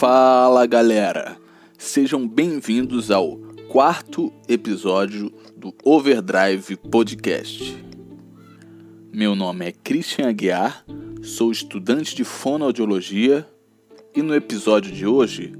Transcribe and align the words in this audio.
Fala 0.00 0.64
galera, 0.64 1.36
sejam 1.76 2.26
bem-vindos 2.26 3.10
ao 3.10 3.36
quarto 3.68 4.32
episódio 4.48 5.30
do 5.54 5.74
Overdrive 5.84 6.74
Podcast. 6.74 7.76
Meu 9.12 9.34
nome 9.34 9.66
é 9.66 9.72
Christian 9.72 10.30
Aguiar, 10.30 10.86
sou 11.22 11.52
estudante 11.52 12.16
de 12.16 12.24
fonoaudiologia 12.24 13.46
e 14.16 14.22
no 14.22 14.34
episódio 14.34 14.90
de 14.90 15.06
hoje 15.06 15.52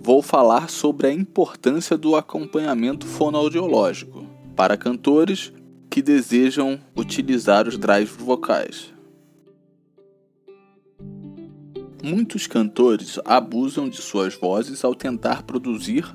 vou 0.00 0.22
falar 0.22 0.70
sobre 0.70 1.08
a 1.08 1.12
importância 1.12 1.98
do 1.98 2.14
acompanhamento 2.14 3.04
fonoaudiológico 3.04 4.24
para 4.54 4.76
cantores 4.76 5.52
que 5.90 6.00
desejam 6.00 6.78
utilizar 6.94 7.66
os 7.66 7.76
drives 7.76 8.14
vocais. 8.16 8.96
Muitos 12.08 12.46
cantores 12.46 13.20
abusam 13.22 13.86
de 13.86 14.00
suas 14.00 14.34
vozes 14.34 14.82
ao 14.82 14.94
tentar 14.94 15.42
produzir 15.42 16.06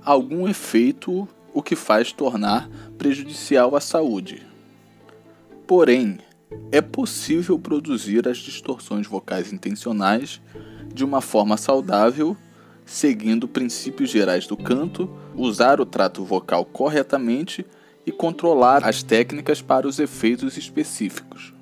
algum 0.00 0.46
efeito, 0.46 1.26
o 1.52 1.60
que 1.60 1.74
faz 1.74 2.12
tornar 2.12 2.70
prejudicial 2.96 3.74
à 3.74 3.80
saúde. 3.80 4.46
Porém, 5.66 6.18
é 6.70 6.80
possível 6.80 7.58
produzir 7.58 8.28
as 8.28 8.38
distorções 8.38 9.08
vocais 9.08 9.52
intencionais 9.52 10.40
de 10.94 11.04
uma 11.04 11.20
forma 11.20 11.56
saudável, 11.56 12.36
seguindo 12.86 13.48
princípios 13.48 14.08
gerais 14.08 14.46
do 14.46 14.56
canto, 14.56 15.10
usar 15.34 15.80
o 15.80 15.84
trato 15.84 16.24
vocal 16.24 16.64
corretamente 16.64 17.66
e 18.06 18.12
controlar 18.12 18.84
as 18.84 19.02
técnicas 19.02 19.60
para 19.60 19.88
os 19.88 19.98
efeitos 19.98 20.56
específicos. 20.56 21.52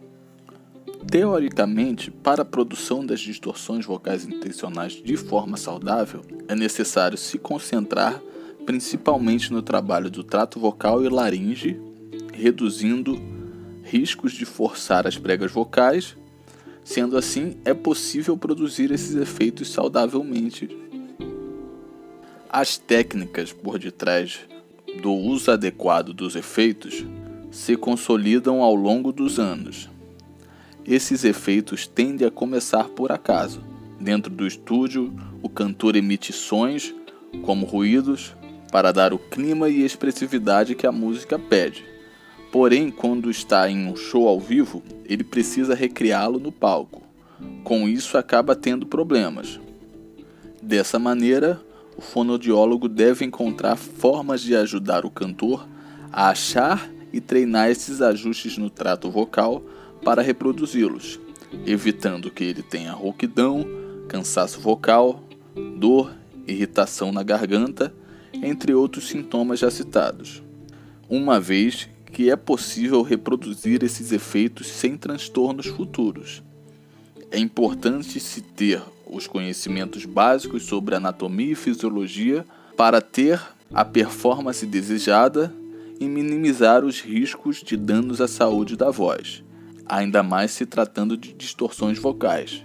Teoricamente, 1.06 2.10
para 2.10 2.42
a 2.42 2.44
produção 2.44 3.04
das 3.04 3.20
distorções 3.20 3.86
vocais 3.86 4.26
intencionais 4.26 4.92
de 4.92 5.16
forma 5.16 5.56
saudável, 5.56 6.22
é 6.46 6.54
necessário 6.54 7.16
se 7.16 7.38
concentrar 7.38 8.20
principalmente 8.66 9.50
no 9.50 9.62
trabalho 9.62 10.10
do 10.10 10.22
trato 10.22 10.60
vocal 10.60 11.02
e 11.02 11.08
laringe, 11.08 11.80
reduzindo 12.34 13.18
riscos 13.82 14.32
de 14.32 14.44
forçar 14.44 15.06
as 15.06 15.16
pregas 15.16 15.50
vocais. 15.50 16.14
Sendo 16.84 17.16
assim, 17.16 17.56
é 17.64 17.72
possível 17.72 18.36
produzir 18.36 18.90
esses 18.90 19.14
efeitos 19.14 19.70
saudavelmente. 19.70 20.68
As 22.50 22.76
técnicas 22.76 23.52
por 23.52 23.78
detrás 23.78 24.40
do 25.00 25.12
uso 25.12 25.50
adequado 25.50 26.12
dos 26.12 26.36
efeitos 26.36 27.04
se 27.50 27.76
consolidam 27.76 28.62
ao 28.62 28.74
longo 28.74 29.12
dos 29.12 29.38
anos. 29.38 29.88
Esses 30.88 31.22
efeitos 31.22 31.86
tendem 31.86 32.26
a 32.26 32.30
começar 32.30 32.84
por 32.84 33.12
acaso. 33.12 33.60
Dentro 34.00 34.32
do 34.32 34.46
estúdio, 34.46 35.12
o 35.42 35.48
cantor 35.48 35.96
emite 35.96 36.32
sons, 36.32 36.94
como 37.42 37.66
ruídos, 37.66 38.34
para 38.72 38.90
dar 38.90 39.12
o 39.12 39.18
clima 39.18 39.68
e 39.68 39.84
expressividade 39.84 40.74
que 40.74 40.86
a 40.86 40.92
música 40.92 41.38
pede. 41.38 41.84
Porém, 42.50 42.90
quando 42.90 43.30
está 43.30 43.68
em 43.68 43.86
um 43.86 43.94
show 43.94 44.26
ao 44.26 44.40
vivo, 44.40 44.82
ele 45.04 45.22
precisa 45.22 45.74
recriá-lo 45.74 46.40
no 46.40 46.50
palco. 46.50 47.02
Com 47.62 47.86
isso, 47.86 48.16
acaba 48.16 48.56
tendo 48.56 48.86
problemas. 48.86 49.60
Dessa 50.62 50.98
maneira, 50.98 51.60
o 51.98 52.00
fonoaudiólogo 52.00 52.88
deve 52.88 53.26
encontrar 53.26 53.76
formas 53.76 54.40
de 54.40 54.56
ajudar 54.56 55.04
o 55.04 55.10
cantor 55.10 55.68
a 56.10 56.30
achar 56.30 56.88
e 57.12 57.20
treinar 57.20 57.68
esses 57.68 58.00
ajustes 58.00 58.56
no 58.56 58.70
trato 58.70 59.10
vocal 59.10 59.62
para 60.04 60.22
reproduzi-los, 60.22 61.18
evitando 61.66 62.30
que 62.30 62.44
ele 62.44 62.62
tenha 62.62 62.92
rouquidão, 62.92 63.66
cansaço 64.08 64.60
vocal, 64.60 65.22
dor, 65.76 66.12
irritação 66.46 67.12
na 67.12 67.22
garganta, 67.22 67.92
entre 68.32 68.74
outros 68.74 69.08
sintomas 69.08 69.60
já 69.60 69.70
citados. 69.70 70.42
Uma 71.08 71.40
vez 71.40 71.88
que 72.12 72.30
é 72.30 72.36
possível 72.36 73.02
reproduzir 73.02 73.82
esses 73.82 74.12
efeitos 74.12 74.66
sem 74.68 74.96
transtornos 74.96 75.66
futuros. 75.66 76.42
É 77.30 77.38
importante 77.38 78.18
se 78.18 78.40
ter 78.40 78.82
os 79.06 79.26
conhecimentos 79.26 80.04
básicos 80.04 80.64
sobre 80.64 80.94
anatomia 80.94 81.52
e 81.52 81.54
fisiologia 81.54 82.46
para 82.76 83.00
ter 83.00 83.40
a 83.72 83.84
performance 83.84 84.64
desejada 84.64 85.52
e 86.00 86.06
minimizar 86.06 86.84
os 86.84 87.00
riscos 87.00 87.62
de 87.62 87.76
danos 87.76 88.20
à 88.20 88.28
saúde 88.28 88.76
da 88.76 88.90
voz, 88.90 89.42
ainda 89.88 90.22
mais 90.22 90.50
se 90.50 90.66
tratando 90.66 91.16
de 91.16 91.32
distorções 91.32 91.98
vocais. 91.98 92.64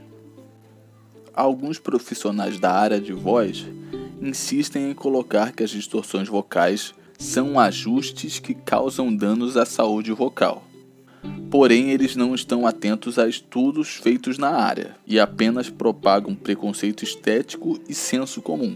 Alguns 1.34 1.80
profissionais 1.80 2.60
da 2.60 2.72
área 2.72 3.00
de 3.00 3.14
voz 3.14 3.66
insistem 4.22 4.92
em 4.92 4.94
colocar 4.94 5.52
que 5.52 5.64
as 5.64 5.70
distorções 5.70 6.28
vocais 6.28 6.94
são 7.18 7.60
ajustes 7.60 8.40
que 8.40 8.54
causam 8.54 9.16
danos 9.16 9.58
à 9.58 9.66
saúde 9.66 10.12
vocal 10.12 10.64
porém 11.54 11.92
eles 11.92 12.16
não 12.16 12.34
estão 12.34 12.66
atentos 12.66 13.20
a 13.20 13.28
estudos 13.28 13.90
feitos 13.90 14.40
na 14.40 14.50
área 14.50 14.96
e 15.06 15.20
apenas 15.20 15.70
propagam 15.70 16.34
preconceito 16.34 17.04
estético 17.04 17.80
e 17.88 17.94
senso 17.94 18.42
comum. 18.42 18.76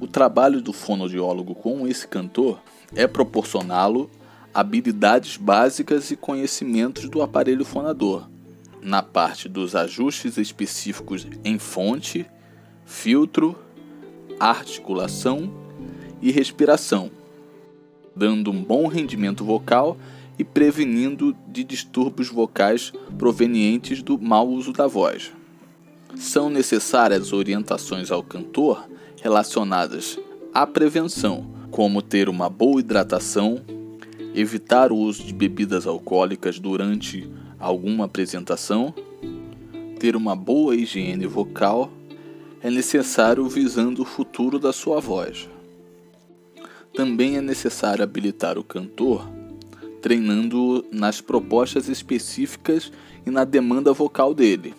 O 0.00 0.06
trabalho 0.06 0.62
do 0.62 0.72
fonoaudiólogo 0.72 1.54
com 1.54 1.86
esse 1.86 2.08
cantor 2.08 2.62
é 2.94 3.06
proporcioná-lo 3.06 4.10
habilidades 4.54 5.36
básicas 5.36 6.10
e 6.10 6.16
conhecimentos 6.16 7.08
do 7.08 7.22
aparelho 7.22 7.64
fonador, 7.64 8.28
na 8.80 9.02
parte 9.02 9.48
dos 9.48 9.74
ajustes 9.74 10.36
específicos 10.36 11.26
em 11.44 11.58
fonte, 11.58 12.26
filtro, 12.84 13.58
articulação 14.38 15.52
e 16.20 16.30
respiração, 16.30 17.10
dando 18.14 18.50
um 18.50 18.62
bom 18.62 18.86
rendimento 18.86 19.44
vocal 19.44 19.96
e 20.38 20.44
prevenindo 20.44 21.36
de 21.46 21.62
distúrbios 21.62 22.28
vocais 22.28 22.92
provenientes 23.18 24.02
do 24.02 24.18
mau 24.18 24.48
uso 24.48 24.72
da 24.72 24.86
voz. 24.86 25.32
São 26.16 26.50
necessárias 26.50 27.32
orientações 27.32 28.10
ao 28.10 28.22
cantor 28.22 28.88
relacionadas 29.22 30.18
à 30.52 30.66
prevenção, 30.66 31.46
como 31.70 32.02
ter 32.02 32.28
uma 32.28 32.50
boa 32.50 32.80
hidratação, 32.80 33.62
evitar 34.34 34.92
o 34.92 34.96
uso 34.96 35.24
de 35.24 35.32
bebidas 35.32 35.86
alcoólicas 35.86 36.58
durante 36.58 37.28
alguma 37.58 38.06
apresentação, 38.06 38.94
ter 39.98 40.16
uma 40.16 40.34
boa 40.34 40.74
higiene 40.74 41.26
vocal 41.26 41.90
é 42.60 42.70
necessário 42.70 43.48
visando 43.48 44.02
o 44.02 44.06
futuro 44.06 44.58
da 44.58 44.72
sua 44.72 45.00
voz. 45.00 45.48
Também 46.94 47.36
é 47.36 47.40
necessário 47.40 48.04
habilitar 48.04 48.58
o 48.58 48.64
cantor 48.64 49.28
treinando 50.02 50.84
nas 50.90 51.20
propostas 51.20 51.88
específicas 51.88 52.92
e 53.24 53.30
na 53.30 53.44
demanda 53.44 53.92
vocal 53.92 54.34
dele. 54.34 54.74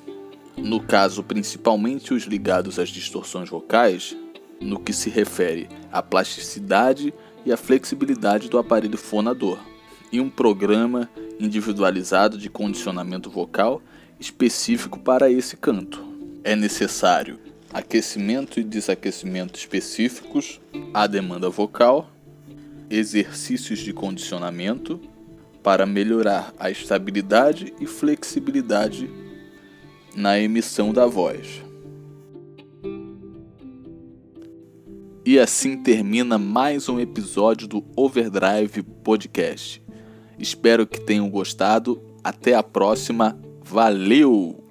No 0.58 0.84
caso, 0.84 1.24
principalmente 1.24 2.13
os 2.13 2.24
ligados 2.24 2.78
às 2.78 2.90
distorções 2.90 3.50
vocais, 3.50 4.16
no 4.59 4.80
que 4.80 4.94
se 4.94 5.09
refere 5.09 5.69
à 5.92 6.02
plasticidade 6.03 7.13
e 7.46 7.52
à 7.52 7.58
flexibilidade 7.58 8.50
do 8.50 8.58
aparelho 8.58 8.98
fonador, 8.98 9.59
e 10.12 10.20
um 10.20 10.30
programa 10.30 11.09
individualizado 11.40 12.38
de 12.38 12.50
condicionamento 12.50 13.30
vocal 13.30 13.81
específico 14.20 15.00
para 15.00 15.31
esse 15.31 15.58
canto. 15.58 16.04
É 16.44 16.56
necessário 16.56 17.40
aquecimento 17.74 18.59
e 18.59 18.64
desaquecimento 18.64 19.58
específicos 19.58 20.62
à 20.94 21.08
demanda 21.08 21.50
vocal, 21.50 22.09
exercícios 22.90 23.80
de 23.80 23.92
condicionamento 23.92 25.02
para 25.64 25.86
melhorar 25.86 26.54
a 26.60 26.69
estabilidade 26.69 27.74
e 27.80 27.88
flexibilidade 27.88 29.10
na 30.16 30.39
emissão 30.39 30.94
da 30.94 31.07
voz. 31.07 31.63
E 35.25 35.40
assim 35.40 35.78
termina 35.78 36.38
mais 36.38 36.90
um 36.90 37.00
episódio 37.00 37.66
do 37.66 37.86
Overdrive 37.96 38.84
Podcast. 38.84 39.81
Espero 40.38 40.86
que 40.86 41.00
tenham 41.00 41.30
gostado. 41.30 42.04
Até 42.22 42.56
a 42.56 42.62
próxima. 42.62 43.40
Valeu! 43.64 44.62